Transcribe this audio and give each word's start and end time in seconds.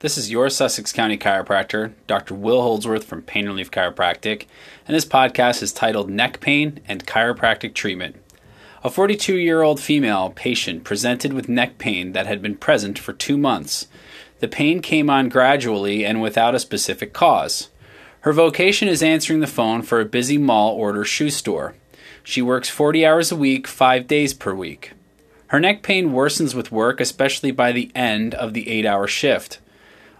This 0.00 0.18
is 0.18 0.30
your 0.30 0.50
Sussex 0.50 0.92
County 0.92 1.16
chiropractor, 1.16 1.92
Dr. 2.06 2.34
Will 2.34 2.60
Holdsworth 2.60 3.04
from 3.04 3.22
Pain 3.22 3.46
Relief 3.46 3.70
Chiropractic, 3.70 4.46
and 4.86 4.94
this 4.94 5.06
podcast 5.06 5.62
is 5.62 5.72
titled 5.72 6.10
Neck 6.10 6.40
Pain 6.40 6.80
and 6.86 7.06
Chiropractic 7.06 7.74
Treatment. 7.74 8.16
A 8.82 8.90
42 8.90 9.36
year 9.36 9.62
old 9.62 9.80
female 9.80 10.30
patient 10.30 10.84
presented 10.84 11.32
with 11.32 11.48
neck 11.48 11.78
pain 11.78 12.12
that 12.12 12.26
had 12.26 12.42
been 12.42 12.56
present 12.56 12.98
for 12.98 13.14
two 13.14 13.38
months. 13.38 13.86
The 14.40 14.48
pain 14.48 14.82
came 14.82 15.08
on 15.08 15.30
gradually 15.30 16.04
and 16.04 16.20
without 16.20 16.54
a 16.54 16.60
specific 16.60 17.14
cause. 17.14 17.70
Her 18.22 18.32
vocation 18.32 18.88
is 18.88 19.02
answering 19.02 19.40
the 19.40 19.46
phone 19.46 19.80
for 19.80 20.00
a 20.00 20.04
busy 20.04 20.36
mall 20.36 20.74
order 20.74 21.04
shoe 21.04 21.30
store. 21.30 21.76
She 22.22 22.42
works 22.42 22.68
40 22.68 23.06
hours 23.06 23.32
a 23.32 23.36
week, 23.36 23.66
five 23.66 24.06
days 24.06 24.34
per 24.34 24.54
week. 24.54 24.92
Her 25.46 25.60
neck 25.60 25.82
pain 25.82 26.10
worsens 26.10 26.54
with 26.54 26.72
work, 26.72 27.00
especially 27.00 27.52
by 27.52 27.70
the 27.70 27.90
end 27.94 28.34
of 28.34 28.54
the 28.54 28.68
eight 28.68 28.84
hour 28.84 29.06
shift. 29.06 29.60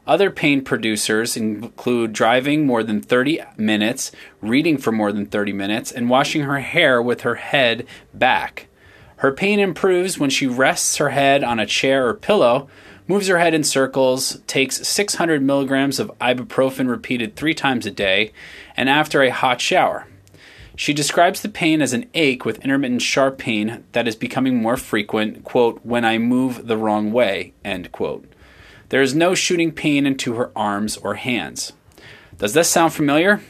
Other 0.06 0.30
pain 0.30 0.62
producers 0.62 1.36
include 1.36 2.12
driving 2.12 2.66
more 2.66 2.82
than 2.82 3.00
30 3.00 3.40
minutes, 3.56 4.12
reading 4.42 4.76
for 4.76 4.92
more 4.92 5.12
than 5.12 5.26
30 5.26 5.52
minutes, 5.54 5.90
and 5.90 6.10
washing 6.10 6.42
her 6.42 6.60
hair 6.60 7.00
with 7.00 7.22
her 7.22 7.36
head 7.36 7.86
back. 8.12 8.68
Her 9.16 9.32
pain 9.32 9.58
improves 9.58 10.18
when 10.18 10.28
she 10.28 10.46
rests 10.46 10.96
her 10.96 11.10
head 11.10 11.42
on 11.42 11.58
a 11.58 11.64
chair 11.64 12.06
or 12.06 12.12
pillow, 12.12 12.68
moves 13.08 13.28
her 13.28 13.38
head 13.38 13.54
in 13.54 13.64
circles, 13.64 14.40
takes 14.46 14.86
600 14.86 15.42
milligrams 15.42 15.98
of 15.98 16.12
ibuprofen 16.20 16.88
repeated 16.88 17.34
three 17.34 17.54
times 17.54 17.86
a 17.86 17.90
day, 17.90 18.32
and 18.76 18.90
after 18.90 19.22
a 19.22 19.30
hot 19.30 19.60
shower. 19.60 20.06
She 20.76 20.92
describes 20.92 21.40
the 21.40 21.48
pain 21.48 21.80
as 21.80 21.92
an 21.92 22.10
ache 22.14 22.44
with 22.44 22.58
intermittent 22.58 23.00
sharp 23.00 23.38
pain 23.38 23.84
that 23.92 24.08
is 24.08 24.16
becoming 24.16 24.60
more 24.60 24.76
frequent, 24.76 25.44
quote, 25.44 25.80
when 25.84 26.04
I 26.04 26.18
move 26.18 26.66
the 26.66 26.76
wrong 26.76 27.12
way, 27.12 27.54
end 27.64 27.92
quote. 27.92 28.26
There 28.90 29.02
is 29.02 29.14
no 29.14 29.34
shooting 29.34 29.72
pain 29.72 30.06
into 30.06 30.34
her 30.34 30.50
arms 30.56 30.96
or 30.96 31.14
hands. 31.14 31.72
Does 32.38 32.52
this 32.52 32.68
sound 32.68 32.92
familiar? 32.92 33.40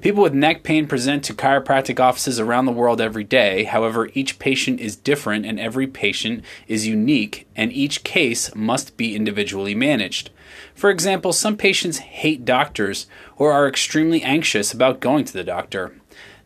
People 0.00 0.22
with 0.22 0.34
neck 0.34 0.62
pain 0.62 0.86
present 0.86 1.24
to 1.24 1.32
chiropractic 1.34 1.98
offices 1.98 2.38
around 2.38 2.66
the 2.66 2.72
world 2.72 3.00
every 3.00 3.24
day. 3.24 3.64
However, 3.64 4.10
each 4.12 4.38
patient 4.38 4.78
is 4.78 4.96
different 4.96 5.46
and 5.46 5.58
every 5.58 5.86
patient 5.86 6.44
is 6.68 6.86
unique, 6.86 7.48
and 7.56 7.72
each 7.72 8.04
case 8.04 8.54
must 8.54 8.98
be 8.98 9.16
individually 9.16 9.74
managed. 9.74 10.28
For 10.74 10.90
example, 10.90 11.32
some 11.32 11.56
patients 11.56 11.98
hate 11.98 12.44
doctors 12.44 13.06
or 13.36 13.50
are 13.50 13.66
extremely 13.66 14.22
anxious 14.22 14.74
about 14.74 15.00
going 15.00 15.24
to 15.24 15.32
the 15.32 15.42
doctor. 15.42 15.94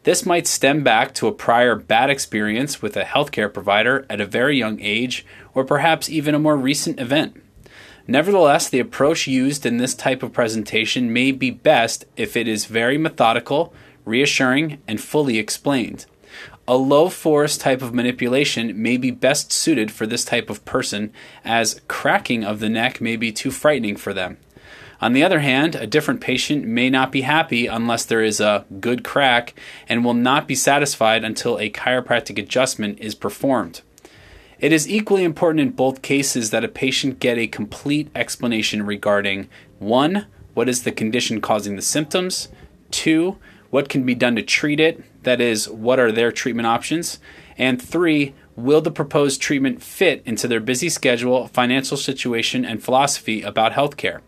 This 0.05 0.25
might 0.25 0.47
stem 0.47 0.84
back 0.84 1.12
to 1.15 1.27
a 1.27 1.33
prior 1.33 1.75
bad 1.75 2.11
experience 2.11 2.81
with 2.81 2.97
a 2.97 3.03
healthcare 3.03 3.53
provider 3.53 4.06
at 4.09 4.20
a 4.20 4.27
very 4.27 4.56
young 4.56 4.81
age, 4.81 5.27
or 5.53 5.65
perhaps 5.65 6.09
even 6.09 6.34
a 6.34 6.39
more 6.39 6.56
recent 6.56 7.00
event. 7.00 7.42
Nevertheless, 8.11 8.70
the 8.70 8.81
approach 8.81 9.27
used 9.27 9.67
in 9.67 9.77
this 9.77 9.95
type 9.95 10.23
of 10.23 10.33
presentation 10.33 11.12
may 11.12 11.31
be 11.31 11.51
best 11.51 12.06
if 12.17 12.39
it 12.39 12.48
is 12.48 12.65
very 12.65 12.97
methodical, 12.97 13.75
reassuring, 14.06 14.81
and 14.89 14.98
fully 14.98 15.37
explained. 15.37 16.06
A 16.67 16.77
low 16.77 17.11
force 17.11 17.59
type 17.59 17.83
of 17.83 17.92
manipulation 17.92 18.81
may 18.81 18.97
be 18.97 19.11
best 19.11 19.53
suited 19.53 19.91
for 19.91 20.06
this 20.06 20.25
type 20.25 20.48
of 20.48 20.65
person, 20.65 21.12
as 21.45 21.83
cracking 21.87 22.45
of 22.45 22.61
the 22.61 22.70
neck 22.70 22.98
may 23.03 23.17
be 23.17 23.31
too 23.31 23.50
frightening 23.50 23.97
for 23.97 24.15
them. 24.15 24.39
On 25.03 25.12
the 25.12 25.22
other 25.22 25.41
hand, 25.41 25.75
a 25.75 25.87
different 25.87 26.22
patient 26.22 26.65
may 26.65 26.89
not 26.89 27.12
be 27.12 27.20
happy 27.20 27.67
unless 27.67 28.06
there 28.06 28.22
is 28.22 28.41
a 28.41 28.65
good 28.81 29.05
crack 29.05 29.55
and 29.87 30.03
will 30.03 30.15
not 30.15 30.48
be 30.48 30.55
satisfied 30.55 31.25
until 31.25 31.59
a 31.59 31.70
chiropractic 31.70 32.39
adjustment 32.39 33.00
is 33.00 33.15
performed. 33.15 33.83
It 34.61 34.73
is 34.73 34.89
equally 34.89 35.23
important 35.23 35.61
in 35.61 35.70
both 35.70 36.03
cases 36.03 36.51
that 36.51 36.64
a 36.64 36.69
patient 36.69 37.20
get 37.20 37.39
a 37.39 37.47
complete 37.47 38.11
explanation 38.17 38.84
regarding 38.84 39.48
1. 39.78 40.27
What 40.55 40.69
is 40.69 40.83
the 40.83 40.91
condition 40.91 41.41
causing 41.41 41.77
the 41.77 41.83
symptoms? 41.83 42.48
2. 42.91 43.39
What 43.70 43.89
can 43.89 44.05
be 44.05 44.17
done 44.17 44.34
to 44.34 44.42
treat 44.42 44.81
it? 44.81 45.05
That 45.23 45.41
is, 45.41 45.69
what 45.69 46.00
are 46.00 46.11
their 46.11 46.33
treatment 46.33 46.67
options? 46.67 47.21
And 47.56 47.81
3. 47.81 48.34
Will 48.56 48.81
the 48.81 48.91
proposed 48.91 49.41
treatment 49.41 49.81
fit 49.81 50.25
into 50.27 50.49
their 50.49 50.59
busy 50.59 50.88
schedule, 50.88 51.47
financial 51.47 51.97
situation, 51.97 52.65
and 52.65 52.82
philosophy 52.82 53.43
about 53.43 53.75
healthcare? 53.75 54.22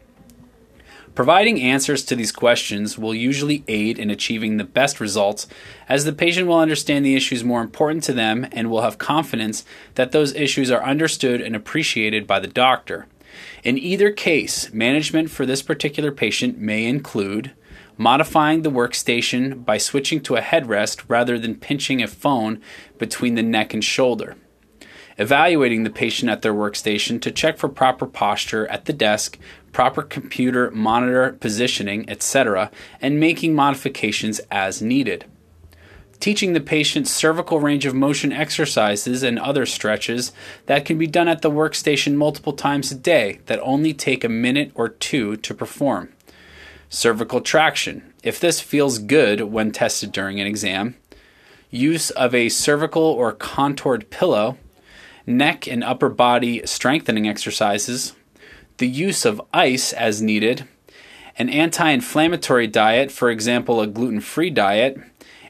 Providing 1.15 1.60
answers 1.60 2.04
to 2.04 2.15
these 2.15 2.31
questions 2.31 2.97
will 2.97 3.15
usually 3.15 3.65
aid 3.66 3.98
in 3.98 4.10
achieving 4.10 4.56
the 4.56 4.65
best 4.65 5.00
results, 5.00 5.48
as 5.88 6.04
the 6.04 6.12
patient 6.12 6.47
will 6.47 6.59
understand 6.59 7.04
the 7.04 7.16
issues 7.16 7.43
more 7.43 7.60
important 7.60 8.04
to 8.04 8.12
them 8.12 8.47
and 8.53 8.71
will 8.71 8.82
have 8.82 8.97
confidence 8.97 9.65
that 9.97 10.12
those 10.12 10.34
issues 10.34 10.71
are 10.71 10.84
understood 10.84 11.41
and 11.41 11.56
appreciated 11.56 12.26
by 12.26 12.38
the 12.38 12.47
doctor. 12.47 13.06
In 13.65 13.76
either 13.76 14.10
case, 14.12 14.72
management 14.72 15.31
for 15.31 15.44
this 15.44 15.62
particular 15.62 16.12
patient 16.12 16.59
may 16.59 16.87
include 16.87 17.53
modifying 17.97 18.62
the 18.62 18.71
workstation 18.71 19.65
by 19.65 19.78
switching 19.78 20.21
to 20.21 20.37
a 20.37 20.41
headrest 20.41 21.03
rather 21.09 21.38
than 21.38 21.54
pinching 21.56 22.03
a 22.03 22.09
phone 22.09 22.60
between 22.98 23.34
the 23.34 23.42
neck 23.42 23.75
and 23.75 23.84
shoulder 23.84 24.37
evaluating 25.19 25.84
the 25.84 25.91
patient 25.91 26.31
at 26.31 26.43
their 26.43 26.54
workstation 26.54 27.21
to 27.22 27.31
check 27.31 27.59
for 27.59 27.69
proper 27.69 28.06
posture 28.06 28.66
at 28.69 28.84
the 28.87 28.93
desk, 28.93 29.38
proper 29.72 30.03
computer 30.03 30.71
monitor 30.71 31.32
positioning, 31.41 32.09
etc., 32.09 32.71
and 33.00 33.21
making 33.21 33.54
modifications 33.54 34.41
as 34.50 34.82
needed. 34.82 35.25
Teaching 36.21 36.53
the 36.53 36.60
patient 36.60 37.09
cervical 37.09 37.60
range 37.60 37.87
of 37.87 37.94
motion 37.94 38.31
exercises 38.31 39.22
and 39.22 39.38
other 39.38 39.65
stretches 39.65 40.32
that 40.66 40.84
can 40.84 40.98
be 40.98 41.06
done 41.06 41.28
at 41.28 41.41
the 41.41 41.50
workstation 41.50 42.15
multiple 42.15 42.53
times 42.53 42.92
a 42.92 42.94
day 42.94 43.41
that 43.47 43.59
only 43.60 43.94
take 43.94 44.22
a 44.22 44.28
minute 44.28 44.71
or 44.75 44.91
two 44.91 45.38
to 45.38 45.54
perform. 45.54 46.12
Cervical 46.91 47.41
traction, 47.41 48.12
if 48.22 48.38
this 48.38 48.60
feels 48.60 48.98
good 48.98 49.41
when 49.41 49.71
tested 49.71 50.12
during 50.12 50.38
an 50.41 50.47
exam. 50.47 50.94
Use 51.71 52.10
of 52.10 52.34
a 52.34 52.50
cervical 52.50 53.03
or 53.03 53.32
contoured 53.32 54.10
pillow 54.10 54.59
neck 55.30 55.66
and 55.66 55.82
upper 55.82 56.08
body 56.08 56.64
strengthening 56.66 57.28
exercises, 57.28 58.14
the 58.78 58.88
use 58.88 59.24
of 59.24 59.41
ice 59.52 59.92
as 59.92 60.20
needed, 60.20 60.66
an 61.38 61.48
anti 61.48 61.88
inflammatory 61.91 62.66
diet, 62.66 63.10
for 63.10 63.30
example, 63.30 63.80
a 63.80 63.86
gluten 63.86 64.20
free 64.20 64.50
diet, 64.50 64.98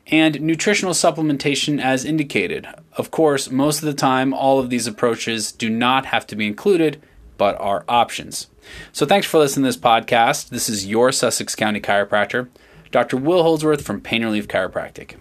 and 0.07 0.41
nutritional 0.41 0.93
supplementation 0.93 1.81
as 1.81 2.05
indicated. 2.05 2.67
Of 2.97 3.11
course, 3.11 3.51
most 3.51 3.79
of 3.79 3.87
the 3.87 3.95
time, 3.95 4.35
all 4.35 4.59
of 4.59 4.71
these 4.71 4.87
approaches 4.87 5.53
do 5.53 5.71
not 5.71 6.07
have 6.07 6.27
to 6.29 6.37
be 6.37 6.47
included, 6.47 7.03
but 7.39 7.59
are 7.61 7.85
options. 7.89 8.49
So, 8.93 9.07
thanks 9.07 9.27
for 9.27 9.39
listening 9.39 9.65
to 9.65 9.69
this 9.69 9.77
podcast. 9.77 10.51
This 10.51 10.69
is 10.69 10.87
your 10.87 11.13
Sussex 11.13 11.55
County 11.55 11.81
chiropractor, 11.81 12.49
Dr. 12.91 13.17
Will 13.17 13.43
Holdsworth 13.43 13.83
from 13.83 14.01
Pain 14.01 14.25
Relief 14.25 14.49
Chiropractic. 14.49 15.15